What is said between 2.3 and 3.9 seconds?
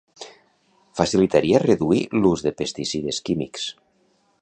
de pesticides químics